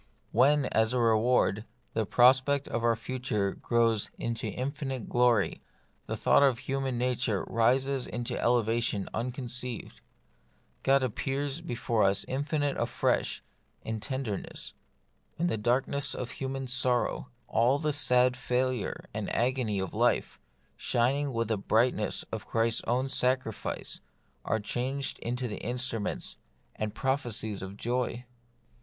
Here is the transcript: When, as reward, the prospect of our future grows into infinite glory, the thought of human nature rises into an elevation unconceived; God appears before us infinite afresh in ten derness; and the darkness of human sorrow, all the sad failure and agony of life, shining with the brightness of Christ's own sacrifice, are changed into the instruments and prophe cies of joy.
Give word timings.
When, 0.31 0.65
as 0.65 0.95
reward, 0.95 1.63
the 1.93 2.07
prospect 2.07 2.67
of 2.67 2.83
our 2.83 2.95
future 2.95 3.51
grows 3.53 4.09
into 4.17 4.47
infinite 4.47 5.07
glory, 5.07 5.61
the 6.07 6.17
thought 6.17 6.41
of 6.41 6.57
human 6.57 6.97
nature 6.97 7.43
rises 7.43 8.07
into 8.07 8.33
an 8.33 8.39
elevation 8.41 9.07
unconceived; 9.13 10.01
God 10.81 11.03
appears 11.03 11.61
before 11.61 12.01
us 12.03 12.25
infinite 12.27 12.77
afresh 12.79 13.43
in 13.83 13.99
ten 13.99 14.23
derness; 14.23 14.73
and 15.37 15.47
the 15.47 15.55
darkness 15.57 16.15
of 16.15 16.31
human 16.31 16.65
sorrow, 16.65 17.29
all 17.47 17.77
the 17.77 17.93
sad 17.93 18.35
failure 18.35 19.07
and 19.13 19.29
agony 19.35 19.77
of 19.77 19.93
life, 19.93 20.39
shining 20.77 21.31
with 21.31 21.47
the 21.49 21.59
brightness 21.59 22.23
of 22.31 22.47
Christ's 22.47 22.81
own 22.87 23.07
sacrifice, 23.07 24.01
are 24.45 24.59
changed 24.59 25.19
into 25.19 25.47
the 25.47 25.59
instruments 25.61 26.37
and 26.75 26.95
prophe 26.95 27.29
cies 27.33 27.61
of 27.61 27.77
joy. 27.77 28.25